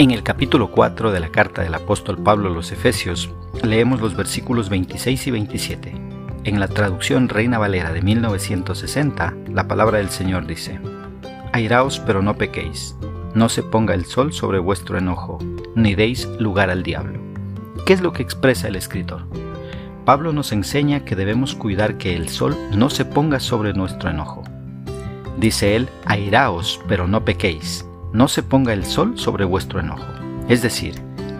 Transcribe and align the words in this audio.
En 0.00 0.12
el 0.12 0.22
capítulo 0.22 0.70
4 0.70 1.10
de 1.10 1.18
la 1.18 1.30
carta 1.30 1.62
del 1.62 1.74
apóstol 1.74 2.22
Pablo 2.22 2.50
a 2.50 2.52
los 2.52 2.70
Efesios, 2.70 3.30
leemos 3.64 4.00
los 4.00 4.14
versículos 4.14 4.68
26 4.68 5.26
y 5.26 5.30
27. 5.32 5.92
En 6.44 6.60
la 6.60 6.68
traducción 6.68 7.28
Reina 7.28 7.58
Valera 7.58 7.92
de 7.92 8.00
1960, 8.00 9.34
la 9.52 9.66
palabra 9.66 9.98
del 9.98 10.08
Señor 10.08 10.46
dice, 10.46 10.78
Airaos 11.52 11.98
pero 11.98 12.22
no 12.22 12.36
pequéis, 12.36 12.94
no 13.34 13.48
se 13.48 13.64
ponga 13.64 13.92
el 13.94 14.04
sol 14.04 14.32
sobre 14.32 14.60
vuestro 14.60 14.98
enojo, 14.98 15.40
ni 15.74 15.96
deis 15.96 16.28
lugar 16.38 16.70
al 16.70 16.84
diablo. 16.84 17.18
¿Qué 17.84 17.92
es 17.92 18.00
lo 18.00 18.12
que 18.12 18.22
expresa 18.22 18.68
el 18.68 18.76
escritor? 18.76 19.26
Pablo 20.04 20.32
nos 20.32 20.52
enseña 20.52 21.04
que 21.04 21.16
debemos 21.16 21.56
cuidar 21.56 21.98
que 21.98 22.14
el 22.14 22.28
sol 22.28 22.56
no 22.70 22.88
se 22.88 23.04
ponga 23.04 23.40
sobre 23.40 23.72
nuestro 23.72 24.10
enojo. 24.10 24.44
Dice 25.38 25.74
él, 25.74 25.88
airaos 26.04 26.80
pero 26.86 27.08
no 27.08 27.24
pequéis, 27.24 27.87
no 28.12 28.28
se 28.28 28.42
ponga 28.42 28.72
el 28.72 28.84
sol 28.84 29.18
sobre 29.18 29.44
vuestro 29.44 29.80
enojo. 29.80 30.06
Es 30.48 30.62
decir, 30.62 30.94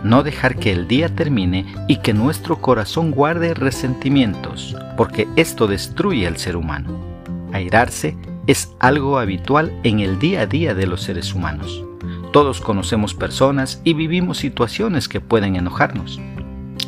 no 0.04 0.22
dejar 0.22 0.56
que 0.56 0.72
el 0.72 0.86
día 0.86 1.14
termine 1.14 1.66
y 1.88 1.96
que 1.96 2.14
nuestro 2.14 2.60
corazón 2.60 3.10
guarde 3.10 3.54
resentimientos, 3.54 4.76
porque 4.96 5.26
esto 5.36 5.66
destruye 5.66 6.26
al 6.26 6.36
ser 6.36 6.56
humano. 6.56 6.90
Airarse 7.52 8.16
es 8.46 8.74
algo 8.78 9.18
habitual 9.18 9.72
en 9.82 10.00
el 10.00 10.18
día 10.18 10.42
a 10.42 10.46
día 10.46 10.74
de 10.74 10.86
los 10.86 11.02
seres 11.02 11.34
humanos. 11.34 11.84
Todos 12.32 12.60
conocemos 12.60 13.14
personas 13.14 13.80
y 13.84 13.94
vivimos 13.94 14.38
situaciones 14.38 15.08
que 15.08 15.20
pueden 15.20 15.56
enojarnos. 15.56 16.20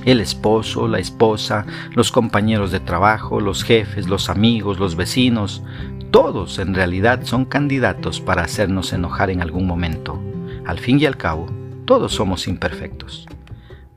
El 0.05 0.21
esposo, 0.21 0.89
la 0.89 0.99
esposa, 0.99 1.67
los 1.95 2.11
compañeros 2.13 2.71
de 2.71 2.81
trabajo, 2.81 3.41
los 3.41 3.65
jefes, 3.65 4.09
los 4.09 4.31
amigos, 4.31 4.79
los 4.79 4.97
vecinos, 4.97 5.63
todos 6.11 6.59
en 6.59 6.75
realidad 6.75 7.21
son 7.25 7.45
candidatos 7.45 8.21
para 8.21 8.43
hacernos 8.43 8.93
enojar 8.93 9.31
en 9.31 9.41
algún 9.41 9.67
momento. 9.67 10.21
Al 10.67 10.79
fin 10.79 11.01
y 11.01 11.07
al 11.07 11.17
cabo, 11.17 11.47
todos 11.85 12.13
somos 12.13 12.49
imperfectos. 12.49 13.27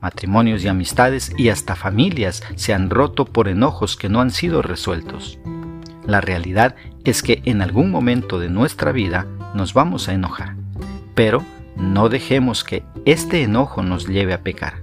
Matrimonios 0.00 0.64
y 0.64 0.68
amistades 0.68 1.32
y 1.36 1.48
hasta 1.48 1.76
familias 1.76 2.42
se 2.56 2.74
han 2.74 2.90
roto 2.90 3.24
por 3.24 3.48
enojos 3.48 3.96
que 3.96 4.08
no 4.08 4.20
han 4.20 4.30
sido 4.30 4.62
resueltos. 4.62 5.38
La 6.06 6.20
realidad 6.20 6.76
es 7.04 7.22
que 7.22 7.42
en 7.46 7.62
algún 7.62 7.90
momento 7.90 8.38
de 8.38 8.50
nuestra 8.50 8.92
vida 8.92 9.26
nos 9.54 9.74
vamos 9.74 10.08
a 10.08 10.14
enojar, 10.14 10.56
pero 11.14 11.42
no 11.76 12.08
dejemos 12.08 12.64
que 12.64 12.84
este 13.06 13.42
enojo 13.42 13.82
nos 13.82 14.06
lleve 14.06 14.34
a 14.34 14.42
pecar. 14.42 14.82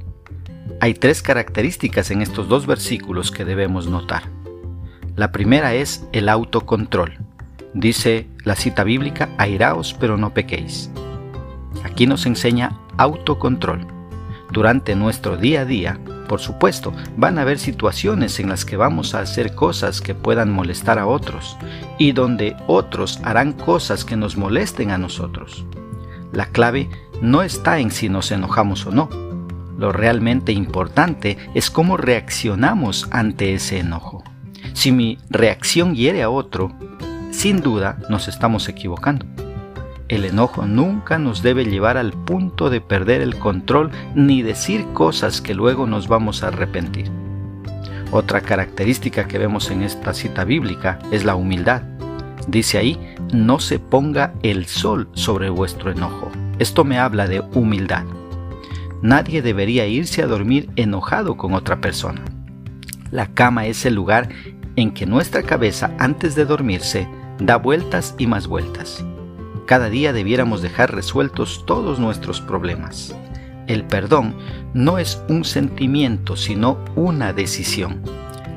Hay 0.79 0.95
tres 0.95 1.21
características 1.21 2.11
en 2.11 2.21
estos 2.21 2.47
dos 2.47 2.65
versículos 2.65 3.31
que 3.31 3.45
debemos 3.45 3.87
notar. 3.87 4.23
La 5.15 5.31
primera 5.31 5.73
es 5.73 6.07
el 6.13 6.29
autocontrol. 6.29 7.17
Dice 7.73 8.27
la 8.45 8.55
cita 8.55 8.83
bíblica, 8.83 9.29
airaos 9.37 9.93
pero 9.99 10.17
no 10.17 10.33
pequéis. 10.33 10.89
Aquí 11.83 12.07
nos 12.07 12.25
enseña 12.25 12.79
autocontrol. 12.97 13.85
Durante 14.51 14.95
nuestro 14.95 15.37
día 15.37 15.61
a 15.61 15.65
día, 15.65 15.99
por 16.27 16.39
supuesto, 16.39 16.93
van 17.17 17.37
a 17.37 17.41
haber 17.41 17.59
situaciones 17.59 18.39
en 18.39 18.47
las 18.47 18.63
que 18.63 18.77
vamos 18.77 19.13
a 19.13 19.19
hacer 19.19 19.53
cosas 19.53 19.99
que 19.99 20.15
puedan 20.15 20.49
molestar 20.49 20.97
a 20.97 21.07
otros 21.07 21.57
y 21.97 22.13
donde 22.13 22.55
otros 22.67 23.19
harán 23.23 23.51
cosas 23.51 24.05
que 24.05 24.15
nos 24.15 24.37
molesten 24.37 24.91
a 24.91 24.97
nosotros. 24.97 25.65
La 26.31 26.45
clave 26.45 26.89
no 27.21 27.41
está 27.41 27.79
en 27.79 27.91
si 27.91 28.07
nos 28.07 28.31
enojamos 28.31 28.85
o 28.85 28.91
no. 28.91 29.09
Lo 29.77 29.91
realmente 29.91 30.53
importante 30.53 31.37
es 31.53 31.69
cómo 31.69 31.97
reaccionamos 31.97 33.09
ante 33.11 33.53
ese 33.53 33.79
enojo. 33.79 34.23
Si 34.73 34.91
mi 34.91 35.17
reacción 35.29 35.95
hiere 35.95 36.23
a 36.23 36.29
otro, 36.29 36.71
sin 37.31 37.61
duda 37.61 37.97
nos 38.09 38.27
estamos 38.27 38.67
equivocando. 38.69 39.25
El 40.07 40.25
enojo 40.25 40.65
nunca 40.65 41.17
nos 41.17 41.41
debe 41.41 41.65
llevar 41.65 41.97
al 41.97 42.11
punto 42.11 42.69
de 42.69 42.81
perder 42.81 43.21
el 43.21 43.37
control 43.37 43.91
ni 44.13 44.41
decir 44.41 44.85
cosas 44.93 45.39
que 45.39 45.53
luego 45.53 45.87
nos 45.87 46.07
vamos 46.07 46.43
a 46.43 46.49
arrepentir. 46.49 47.09
Otra 48.11 48.41
característica 48.41 49.25
que 49.25 49.37
vemos 49.37 49.71
en 49.71 49.83
esta 49.83 50.13
cita 50.13 50.43
bíblica 50.43 50.99
es 51.11 51.23
la 51.23 51.35
humildad. 51.35 51.83
Dice 52.47 52.77
ahí, 52.77 52.99
no 53.31 53.59
se 53.59 53.79
ponga 53.79 54.33
el 54.43 54.65
sol 54.65 55.07
sobre 55.13 55.49
vuestro 55.49 55.91
enojo. 55.91 56.29
Esto 56.59 56.83
me 56.83 56.99
habla 56.99 57.27
de 57.27 57.39
humildad. 57.53 58.03
Nadie 59.01 59.41
debería 59.41 59.87
irse 59.87 60.21
a 60.21 60.27
dormir 60.27 60.69
enojado 60.75 61.37
con 61.37 61.53
otra 61.53 61.79
persona. 61.79 62.21
La 63.11 63.27
cama 63.27 63.65
es 63.65 63.85
el 63.85 63.95
lugar 63.95 64.27
en 64.75 64.91
que 64.91 65.05
nuestra 65.05 65.43
cabeza 65.43 65.95
antes 65.99 66.35
de 66.35 66.45
dormirse 66.45 67.07
da 67.39 67.57
vueltas 67.57 68.15
y 68.17 68.27
más 68.27 68.47
vueltas. 68.47 69.03
Cada 69.65 69.89
día 69.89 70.13
debiéramos 70.13 70.61
dejar 70.61 70.93
resueltos 70.93 71.63
todos 71.65 71.99
nuestros 71.99 72.41
problemas. 72.41 73.15
El 73.67 73.85
perdón 73.85 74.35
no 74.73 74.97
es 74.97 75.21
un 75.29 75.45
sentimiento, 75.45 76.35
sino 76.35 76.77
una 76.95 77.31
decisión. 77.31 78.01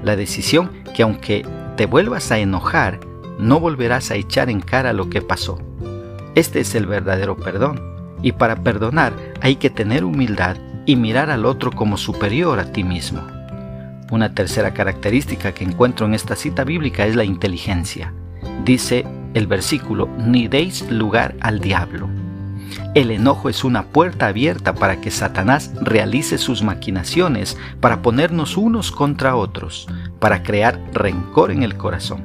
La 0.02 0.16
decisión 0.16 0.70
que 0.94 1.02
aunque 1.02 1.46
te 1.76 1.86
vuelvas 1.86 2.30
a 2.32 2.38
enojar, 2.38 3.00
no 3.38 3.60
volverás 3.60 4.10
a 4.10 4.16
echar 4.16 4.50
en 4.50 4.60
cara 4.60 4.92
lo 4.92 5.10
que 5.10 5.22
pasó. 5.22 5.58
Este 6.34 6.60
es 6.60 6.74
el 6.74 6.86
verdadero 6.86 7.36
perdón. 7.36 7.80
Y 8.22 8.32
para 8.32 8.62
perdonar 8.62 9.12
hay 9.40 9.56
que 9.56 9.70
tener 9.70 10.04
humildad 10.04 10.56
y 10.86 10.96
mirar 10.96 11.30
al 11.30 11.46
otro 11.46 11.70
como 11.70 11.96
superior 11.96 12.58
a 12.58 12.72
ti 12.72 12.82
mismo. 12.82 13.22
Una 14.14 14.32
tercera 14.32 14.72
característica 14.72 15.50
que 15.54 15.64
encuentro 15.64 16.06
en 16.06 16.14
esta 16.14 16.36
cita 16.36 16.62
bíblica 16.62 17.04
es 17.04 17.16
la 17.16 17.24
inteligencia. 17.24 18.14
Dice 18.64 19.04
el 19.34 19.48
versículo, 19.48 20.08
ni 20.18 20.46
deis 20.46 20.88
lugar 20.88 21.34
al 21.40 21.58
diablo. 21.58 22.08
El 22.94 23.10
enojo 23.10 23.48
es 23.48 23.64
una 23.64 23.86
puerta 23.86 24.28
abierta 24.28 24.76
para 24.76 25.00
que 25.00 25.10
Satanás 25.10 25.72
realice 25.80 26.38
sus 26.38 26.62
maquinaciones, 26.62 27.58
para 27.80 28.02
ponernos 28.02 28.56
unos 28.56 28.92
contra 28.92 29.34
otros, 29.34 29.88
para 30.20 30.44
crear 30.44 30.80
rencor 30.92 31.50
en 31.50 31.64
el 31.64 31.76
corazón. 31.76 32.22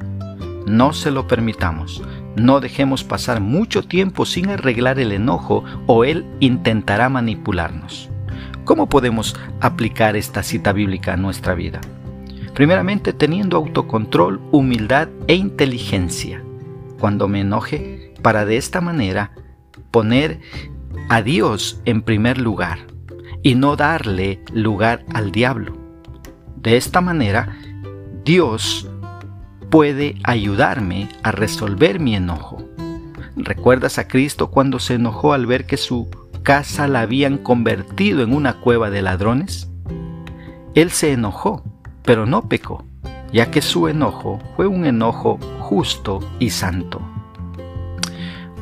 No 0.68 0.92
se 0.92 1.10
lo 1.10 1.26
permitamos, 1.26 2.04
no 2.36 2.60
dejemos 2.60 3.02
pasar 3.02 3.40
mucho 3.40 3.82
tiempo 3.82 4.26
sin 4.26 4.48
arreglar 4.48 5.00
el 5.00 5.10
enojo 5.10 5.64
o 5.88 6.04
él 6.04 6.24
intentará 6.38 7.08
manipularnos. 7.08 8.09
¿Cómo 8.64 8.88
podemos 8.88 9.36
aplicar 9.60 10.16
esta 10.16 10.42
cita 10.42 10.72
bíblica 10.72 11.14
a 11.14 11.16
nuestra 11.16 11.54
vida? 11.54 11.80
Primeramente 12.54 13.12
teniendo 13.12 13.56
autocontrol, 13.56 14.40
humildad 14.50 15.08
e 15.26 15.34
inteligencia. 15.34 16.42
Cuando 16.98 17.26
me 17.26 17.40
enoje, 17.40 18.14
para 18.22 18.44
de 18.44 18.56
esta 18.56 18.80
manera 18.80 19.32
poner 19.90 20.40
a 21.08 21.22
Dios 21.22 21.80
en 21.84 22.02
primer 22.02 22.38
lugar 22.38 22.78
y 23.42 23.54
no 23.54 23.76
darle 23.76 24.40
lugar 24.52 25.04
al 25.14 25.32
diablo. 25.32 25.76
De 26.56 26.76
esta 26.76 27.00
manera, 27.00 27.56
Dios 28.24 28.88
puede 29.70 30.16
ayudarme 30.24 31.08
a 31.22 31.32
resolver 31.32 32.00
mi 32.00 32.14
enojo. 32.14 32.62
¿Recuerdas 33.36 33.98
a 33.98 34.06
Cristo 34.08 34.50
cuando 34.50 34.78
se 34.78 34.94
enojó 34.94 35.32
al 35.32 35.46
ver 35.46 35.64
que 35.64 35.78
su 35.78 36.10
casa 36.42 36.88
la 36.88 37.02
habían 37.02 37.38
convertido 37.38 38.22
en 38.22 38.34
una 38.34 38.54
cueva 38.54 38.90
de 38.90 39.02
ladrones? 39.02 39.68
Él 40.74 40.90
se 40.90 41.12
enojó, 41.12 41.62
pero 42.02 42.26
no 42.26 42.48
pecó, 42.48 42.84
ya 43.32 43.50
que 43.50 43.62
su 43.62 43.88
enojo 43.88 44.38
fue 44.56 44.66
un 44.66 44.86
enojo 44.86 45.38
justo 45.58 46.20
y 46.38 46.50
santo. 46.50 47.00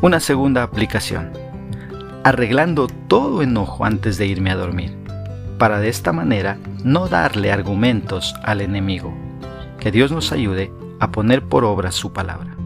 Una 0.01 0.21
segunda 0.21 0.63
aplicación. 0.63 1.33
Arreglando 2.25 2.89
todo 3.09 3.43
enojo 3.43 3.85
antes 3.85 4.19
de 4.19 4.27
irme 4.27 4.51
a 4.51 4.57
dormir, 4.57 4.97
para 5.59 5.81
de 5.81 5.89
esta 5.89 6.13
manera 6.13 6.59
no 6.85 7.09
darle 7.09 7.53
argumentos 7.53 8.35
al 8.43 8.61
enemigo. 8.61 9.13
Que 9.81 9.91
Dios 9.91 10.13
nos 10.13 10.33
ayude 10.33 10.73
a 11.01 11.11
poner 11.11 11.43
por 11.43 11.65
obra 11.65 11.93
su 11.93 12.13
palabra. 12.13 12.57